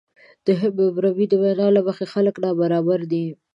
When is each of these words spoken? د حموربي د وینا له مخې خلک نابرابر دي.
د 0.45 0.47
حموربي 0.59 1.25
د 1.29 1.33
وینا 1.41 1.67
له 1.75 1.81
مخې 1.87 2.05
خلک 2.13 2.35
نابرابر 2.43 2.99
دي. 3.11 3.25